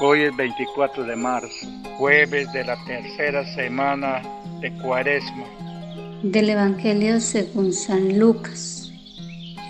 Hoy 0.00 0.22
es 0.22 0.36
24 0.36 1.04
de 1.04 1.14
marzo, 1.14 1.66
jueves 1.98 2.52
de 2.52 2.64
la 2.64 2.76
tercera 2.84 3.44
semana 3.54 4.22
de 4.60 4.72
Cuaresma. 4.78 5.44
Del 6.24 6.50
Evangelio 6.50 7.20
según 7.20 7.72
San 7.72 8.18
Lucas. 8.18 8.90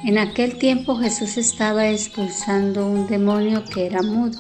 En 0.07 0.17
aquel 0.17 0.57
tiempo 0.57 0.97
Jesús 0.97 1.37
estaba 1.37 1.89
expulsando 1.89 2.87
un 2.87 3.07
demonio 3.07 3.65
que 3.67 3.85
era 3.85 4.01
mudo, 4.01 4.39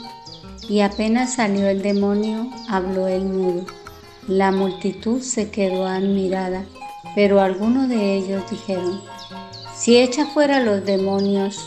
y 0.70 0.80
apenas 0.80 1.34
salió 1.34 1.68
el 1.68 1.82
demonio, 1.82 2.50
habló 2.70 3.06
el 3.06 3.24
mudo. 3.24 3.66
La 4.26 4.52
multitud 4.52 5.20
se 5.20 5.50
quedó 5.50 5.86
admirada, 5.86 6.64
pero 7.14 7.42
algunos 7.42 7.90
de 7.90 8.16
ellos 8.16 8.42
dijeron, 8.50 9.02
si 9.76 9.98
echa 9.98 10.24
fuera 10.24 10.60
los 10.60 10.82
demonios, 10.86 11.58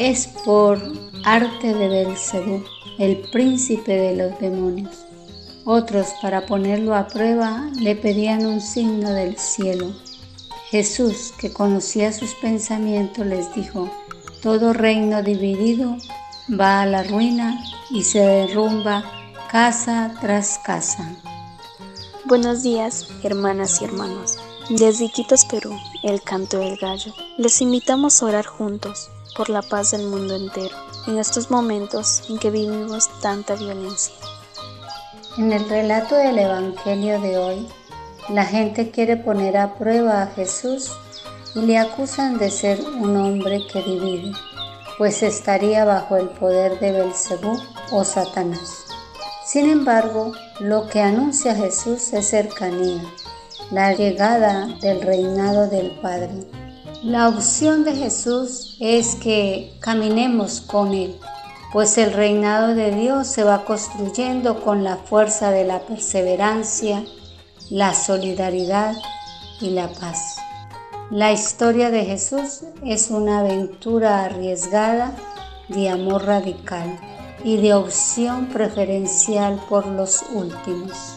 es 0.00 0.28
por 0.46 0.80
arte 1.26 1.74
de 1.74 1.88
Belcebú 1.88 2.64
el 2.96 3.18
príncipe 3.32 3.92
de 3.92 4.16
los 4.16 4.40
demonios. 4.40 5.04
Otros, 5.66 6.06
para 6.22 6.46
ponerlo 6.46 6.94
a 6.94 7.06
prueba, 7.06 7.68
le 7.78 7.94
pedían 7.96 8.46
un 8.46 8.62
signo 8.62 9.12
del 9.12 9.36
cielo. 9.36 9.92
Jesús, 10.70 11.34
que 11.38 11.52
conocía 11.52 12.14
sus 12.14 12.34
pensamientos, 12.36 13.26
les 13.26 13.54
dijo, 13.54 13.90
todo 14.42 14.72
reino 14.72 15.22
dividido 15.22 15.98
va 16.58 16.80
a 16.80 16.86
la 16.86 17.02
ruina 17.02 17.62
y 17.90 18.02
se 18.02 18.20
derrumba 18.20 19.04
casa 19.50 20.14
tras 20.22 20.58
casa. 20.60 21.14
Buenos 22.24 22.62
días, 22.62 23.06
hermanas 23.22 23.82
y 23.82 23.84
hermanos. 23.84 24.38
Desde 24.70 25.04
Iquitos, 25.04 25.44
Perú, 25.44 25.76
el 26.04 26.22
canto 26.22 26.58
del 26.58 26.78
gallo. 26.78 27.12
Les 27.36 27.60
invitamos 27.60 28.22
a 28.22 28.26
orar 28.26 28.46
juntos 28.46 29.10
por 29.36 29.48
la 29.48 29.62
paz 29.62 29.92
del 29.92 30.06
mundo 30.06 30.34
entero 30.36 30.76
en 31.06 31.18
estos 31.18 31.50
momentos 31.50 32.22
en 32.28 32.38
que 32.38 32.50
vivimos 32.50 33.08
tanta 33.20 33.54
violencia. 33.54 34.14
En 35.38 35.52
el 35.52 35.68
relato 35.68 36.14
del 36.16 36.38
Evangelio 36.38 37.20
de 37.20 37.38
hoy, 37.38 37.68
la 38.28 38.44
gente 38.44 38.90
quiere 38.90 39.16
poner 39.16 39.56
a 39.56 39.74
prueba 39.74 40.22
a 40.22 40.26
Jesús 40.28 40.90
y 41.54 41.60
le 41.62 41.78
acusan 41.78 42.38
de 42.38 42.50
ser 42.50 42.80
un 42.80 43.16
hombre 43.16 43.66
que 43.72 43.82
divide, 43.82 44.32
pues 44.98 45.22
estaría 45.22 45.84
bajo 45.84 46.16
el 46.16 46.28
poder 46.28 46.78
de 46.80 46.92
Belcebú 46.92 47.58
o 47.92 48.04
Satanás. 48.04 48.84
Sin 49.46 49.68
embargo, 49.68 50.32
lo 50.60 50.86
que 50.86 51.00
anuncia 51.00 51.54
Jesús 51.54 52.12
es 52.12 52.28
cercanía, 52.28 53.02
la 53.70 53.94
llegada 53.94 54.66
del 54.80 55.00
reinado 55.00 55.68
del 55.68 55.90
Padre 56.00 56.59
la 57.02 57.28
opción 57.28 57.84
de 57.84 57.96
Jesús 57.96 58.76
es 58.78 59.14
que 59.14 59.72
caminemos 59.80 60.60
con 60.60 60.92
Él, 60.92 61.16
pues 61.72 61.96
el 61.96 62.12
reinado 62.12 62.74
de 62.74 62.94
Dios 62.94 63.26
se 63.26 63.42
va 63.42 63.64
construyendo 63.64 64.60
con 64.60 64.84
la 64.84 64.96
fuerza 64.96 65.50
de 65.50 65.64
la 65.64 65.80
perseverancia, 65.80 67.02
la 67.70 67.94
solidaridad 67.94 68.94
y 69.62 69.70
la 69.70 69.88
paz. 69.88 70.36
La 71.10 71.32
historia 71.32 71.90
de 71.90 72.04
Jesús 72.04 72.64
es 72.84 73.10
una 73.10 73.40
aventura 73.40 74.24
arriesgada 74.24 75.16
de 75.68 75.88
amor 75.88 76.26
radical 76.26 77.00
y 77.44 77.56
de 77.56 77.72
opción 77.72 78.46
preferencial 78.46 79.58
por 79.70 79.86
los 79.86 80.22
últimos. 80.34 81.16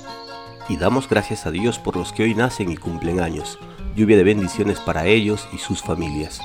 Y 0.69 0.77
damos 0.77 1.09
gracias 1.09 1.45
a 1.45 1.51
Dios 1.51 1.77
por 1.77 1.97
los 1.97 2.13
que 2.13 2.23
hoy 2.23 2.35
nacen 2.35 2.71
y 2.71 2.77
cumplen 2.77 3.19
años 3.19 3.59
lluvia 3.95 4.17
de 4.17 4.23
bendiciones 4.23 4.79
para 4.79 5.05
ellos 5.05 5.47
y 5.53 5.57
sus 5.57 5.81
familias. 5.81 6.39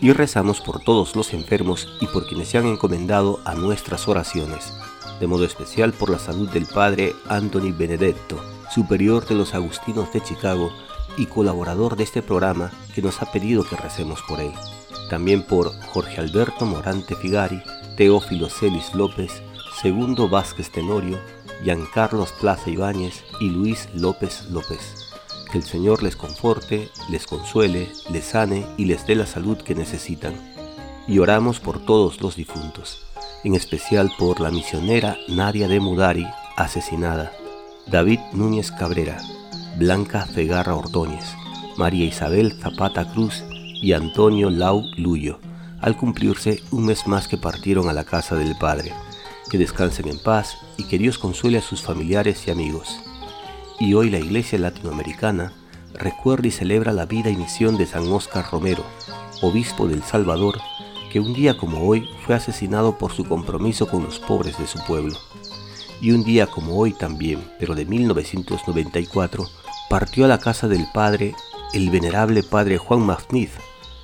Y 0.00 0.12
rezamos 0.12 0.60
por 0.60 0.80
todos 0.80 1.16
los 1.16 1.32
enfermos 1.34 1.88
y 2.00 2.06
por 2.06 2.26
quienes 2.26 2.48
se 2.48 2.58
han 2.58 2.66
encomendado 2.66 3.40
a 3.44 3.54
nuestras 3.54 4.08
oraciones, 4.08 4.72
de 5.18 5.26
modo 5.26 5.44
especial 5.44 5.92
por 5.92 6.10
la 6.10 6.18
salud 6.18 6.48
del 6.50 6.66
Padre 6.66 7.14
Anthony 7.28 7.72
Benedetto, 7.76 8.42
superior 8.74 9.26
de 9.26 9.34
los 9.34 9.54
Agustinos 9.54 10.12
de 10.12 10.22
Chicago 10.22 10.70
y 11.16 11.26
colaborador 11.26 11.96
de 11.96 12.04
este 12.04 12.22
programa 12.22 12.70
que 12.94 13.02
nos 13.02 13.20
ha 13.20 13.30
pedido 13.30 13.64
que 13.64 13.76
recemos 13.76 14.20
por 14.28 14.40
él. 14.40 14.52
También 15.10 15.42
por 15.42 15.72
Jorge 15.86 16.20
Alberto 16.20 16.64
Morante 16.64 17.14
Figari, 17.16 17.62
Teófilo 17.96 18.48
Celis 18.48 18.94
López, 18.94 19.42
Segundo 19.82 20.28
Vázquez 20.28 20.70
Tenorio, 20.70 21.18
Giancarlos 21.62 22.32
Plaza 22.32 22.70
Ibáñez 22.70 23.24
y 23.40 23.50
Luis 23.50 23.88
López 23.94 24.44
López. 24.50 25.09
Que 25.50 25.58
el 25.58 25.64
Señor 25.64 26.04
les 26.04 26.14
conforte, 26.14 26.88
les 27.08 27.26
consuele, 27.26 27.88
les 28.12 28.24
sane 28.24 28.64
y 28.76 28.84
les 28.84 29.04
dé 29.04 29.16
la 29.16 29.26
salud 29.26 29.58
que 29.58 29.74
necesitan. 29.74 30.32
Y 31.08 31.18
oramos 31.18 31.58
por 31.58 31.84
todos 31.84 32.20
los 32.20 32.36
difuntos, 32.36 33.04
en 33.42 33.56
especial 33.56 34.12
por 34.16 34.38
la 34.38 34.52
misionera 34.52 35.16
Nadia 35.26 35.66
de 35.66 35.80
Mudari, 35.80 36.24
asesinada, 36.56 37.32
David 37.88 38.20
Núñez 38.32 38.70
Cabrera, 38.70 39.18
Blanca 39.76 40.24
Fegarra 40.24 40.76
Ordóñez, 40.76 41.34
María 41.76 42.04
Isabel 42.04 42.52
Zapata 42.52 43.10
Cruz 43.12 43.42
y 43.50 43.92
Antonio 43.92 44.50
Lau 44.50 44.84
Luyo, 44.96 45.40
al 45.80 45.96
cumplirse 45.96 46.62
un 46.70 46.86
mes 46.86 47.08
más 47.08 47.26
que 47.26 47.38
partieron 47.38 47.88
a 47.88 47.92
la 47.92 48.04
casa 48.04 48.36
del 48.36 48.56
Padre. 48.56 48.92
Que 49.50 49.58
descansen 49.58 50.06
en 50.06 50.22
paz 50.22 50.58
y 50.76 50.84
que 50.84 50.96
Dios 50.96 51.18
consuele 51.18 51.58
a 51.58 51.62
sus 51.62 51.82
familiares 51.82 52.46
y 52.46 52.52
amigos 52.52 53.00
y 53.80 53.94
hoy 53.94 54.10
la 54.10 54.18
Iglesia 54.18 54.58
Latinoamericana 54.58 55.54
recuerda 55.94 56.46
y 56.46 56.50
celebra 56.50 56.92
la 56.92 57.06
vida 57.06 57.30
y 57.30 57.36
misión 57.36 57.78
de 57.78 57.86
San 57.86 58.06
Óscar 58.12 58.44
Romero, 58.52 58.84
obispo 59.40 59.88
del 59.88 60.02
Salvador, 60.02 60.60
que 61.10 61.18
un 61.18 61.32
día 61.32 61.56
como 61.56 61.88
hoy 61.88 62.06
fue 62.24 62.34
asesinado 62.34 62.98
por 62.98 63.12
su 63.12 63.24
compromiso 63.24 63.88
con 63.88 64.04
los 64.04 64.20
pobres 64.20 64.58
de 64.58 64.66
su 64.66 64.78
pueblo. 64.84 65.16
Y 66.02 66.12
un 66.12 66.22
día 66.24 66.46
como 66.46 66.76
hoy 66.76 66.92
también, 66.92 67.42
pero 67.58 67.74
de 67.74 67.86
1994, 67.86 69.48
partió 69.88 70.26
a 70.26 70.28
la 70.28 70.38
casa 70.38 70.68
del 70.68 70.86
padre 70.92 71.34
el 71.72 71.88
venerable 71.88 72.42
padre 72.42 72.76
Juan 72.76 73.00
Mafniz, 73.00 73.50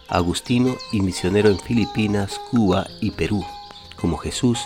agustino 0.08 0.74
y 0.90 1.02
misionero 1.02 1.50
en 1.50 1.58
Filipinas, 1.58 2.40
Cuba 2.50 2.86
y 3.02 3.10
Perú. 3.10 3.44
Como 4.00 4.16
Jesús, 4.16 4.60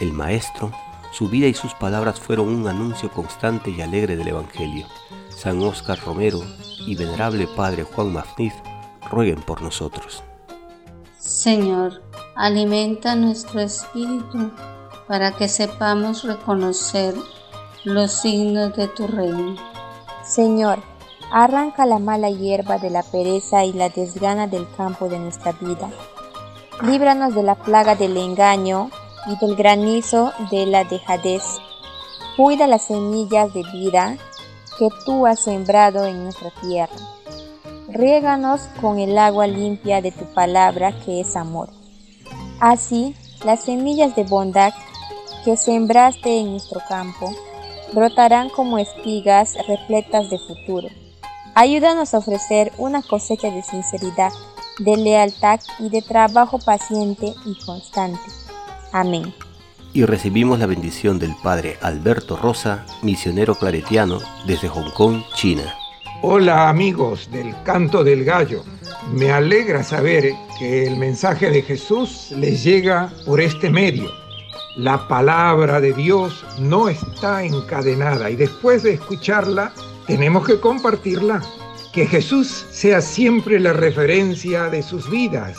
el 0.00 0.12
Maestro, 0.12 0.72
su 1.12 1.28
vida 1.28 1.46
y 1.46 1.54
sus 1.54 1.74
palabras 1.74 2.18
fueron 2.18 2.48
un 2.48 2.66
anuncio 2.66 3.10
constante 3.10 3.70
y 3.70 3.82
alegre 3.82 4.16
del 4.16 4.28
Evangelio. 4.28 4.86
San 5.28 5.62
Óscar 5.62 5.98
Romero 6.00 6.40
y 6.86 6.96
venerable 6.96 7.46
Padre 7.46 7.84
Juan 7.84 8.12
Mafniz 8.12 8.54
rueguen 9.10 9.42
por 9.42 9.60
nosotros. 9.60 10.24
Señor, 11.18 12.02
alimenta 12.34 13.14
nuestro 13.14 13.60
espíritu 13.60 14.50
para 15.06 15.32
que 15.32 15.48
sepamos 15.48 16.24
reconocer 16.24 17.14
los 17.84 18.10
signos 18.12 18.74
de 18.74 18.88
tu 18.88 19.06
reino. 19.06 19.56
Señor, 20.24 20.78
arranca 21.30 21.84
la 21.84 21.98
mala 21.98 22.30
hierba 22.30 22.78
de 22.78 22.88
la 22.88 23.02
pereza 23.02 23.64
y 23.64 23.74
la 23.74 23.90
desgana 23.90 24.46
del 24.46 24.66
campo 24.76 25.08
de 25.10 25.18
nuestra 25.18 25.52
vida. 25.52 25.90
Líbranos 26.82 27.34
de 27.34 27.42
la 27.42 27.56
plaga 27.56 27.96
del 27.96 28.16
engaño 28.16 28.90
y 29.26 29.36
del 29.36 29.56
granizo 29.56 30.32
de 30.50 30.66
la 30.66 30.84
dejadez. 30.84 31.42
Cuida 32.36 32.66
las 32.66 32.86
semillas 32.86 33.52
de 33.52 33.62
vida 33.72 34.16
que 34.78 34.88
tú 35.04 35.26
has 35.26 35.40
sembrado 35.40 36.06
en 36.06 36.24
nuestra 36.24 36.50
tierra. 36.62 36.94
Riéganos 37.88 38.62
con 38.80 38.98
el 38.98 39.18
agua 39.18 39.46
limpia 39.46 40.00
de 40.00 40.12
tu 40.12 40.24
palabra 40.32 40.92
que 41.04 41.20
es 41.20 41.36
amor. 41.36 41.68
Así, 42.58 43.14
las 43.44 43.64
semillas 43.64 44.16
de 44.16 44.24
bondad 44.24 44.72
que 45.44 45.56
sembraste 45.56 46.40
en 46.40 46.52
nuestro 46.52 46.80
campo 46.88 47.30
brotarán 47.92 48.48
como 48.48 48.78
espigas 48.78 49.54
repletas 49.66 50.30
de 50.30 50.38
futuro. 50.38 50.88
Ayúdanos 51.54 52.14
a 52.14 52.18
ofrecer 52.18 52.72
una 52.78 53.02
cosecha 53.02 53.50
de 53.50 53.62
sinceridad, 53.62 54.32
de 54.78 54.96
lealtad 54.96 55.60
y 55.78 55.90
de 55.90 56.00
trabajo 56.00 56.58
paciente 56.58 57.34
y 57.44 57.54
constante 57.66 58.41
Amén. 58.92 59.32
Y 59.94 60.04
recibimos 60.04 60.58
la 60.58 60.66
bendición 60.66 61.18
del 61.18 61.34
Padre 61.42 61.78
Alberto 61.80 62.36
Rosa, 62.36 62.86
misionero 63.02 63.54
claretiano 63.54 64.20
desde 64.46 64.68
Hong 64.68 64.90
Kong, 64.92 65.22
China. 65.34 65.74
Hola 66.22 66.68
amigos 66.68 67.30
del 67.30 67.54
canto 67.64 68.04
del 68.04 68.24
gallo. 68.24 68.64
Me 69.12 69.32
alegra 69.32 69.82
saber 69.82 70.32
que 70.58 70.86
el 70.86 70.96
mensaje 70.96 71.50
de 71.50 71.62
Jesús 71.62 72.32
les 72.36 72.62
llega 72.62 73.10
por 73.26 73.40
este 73.40 73.70
medio. 73.70 74.10
La 74.76 75.08
palabra 75.08 75.80
de 75.80 75.92
Dios 75.92 76.44
no 76.58 76.88
está 76.88 77.42
encadenada 77.44 78.30
y 78.30 78.36
después 78.36 78.82
de 78.82 78.94
escucharla 78.94 79.72
tenemos 80.06 80.46
que 80.46 80.60
compartirla. 80.60 81.42
Que 81.92 82.06
Jesús 82.06 82.66
sea 82.70 83.02
siempre 83.02 83.60
la 83.60 83.72
referencia 83.72 84.64
de 84.70 84.82
sus 84.82 85.10
vidas 85.10 85.58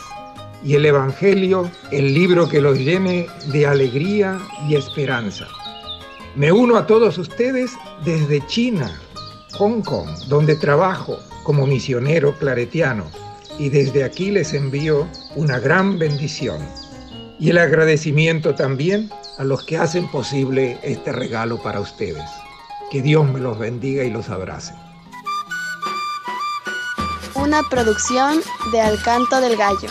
y 0.64 0.76
el 0.76 0.86
Evangelio 0.86 1.70
el 1.92 2.14
libro 2.14 2.48
que 2.48 2.62
los 2.62 2.78
llene 2.78 3.28
de 3.52 3.68
alegría 3.68 4.40
y 4.68 4.76
esperanza. 4.76 5.48
Me 6.36 6.52
uno 6.52 6.78
a 6.78 6.88
todos 6.88 7.18
ustedes 7.18 7.72
desde 8.06 8.46
China, 8.48 9.00
Hong 9.54 9.82
Kong, 9.82 10.10
donde 10.28 10.56
trabajo 10.56 11.20
como 11.44 11.68
misionero 11.68 12.34
claretiano 12.38 13.06
y 13.60 13.70
desde 13.70 14.04
aquí 14.04 14.32
les 14.32 14.54
envío 14.54 15.08
una 15.36 15.60
gran 15.60 16.00
bendición. 16.00 16.62
y 17.40 17.50
el 17.50 17.58
agradecimiento 17.58 18.56
también 18.56 19.10
a 19.38 19.44
los 19.44 19.66
que 19.66 19.78
hacen 19.78 20.10
posible 20.10 20.80
este 20.84 21.12
regalo 21.12 21.62
para 21.62 21.82
ustedes. 21.82 22.24
Que 22.90 23.02
Dios 23.02 23.28
me 23.28 23.40
los 23.40 23.58
bendiga 23.58 24.04
y 24.04 24.12
los 24.12 24.30
abrace. 24.30 24.74
Una 27.36 27.62
producción 27.70 28.40
de 28.72 28.80
Alcanto 28.80 29.42
del 29.42 29.58
Gallo. 29.58 29.90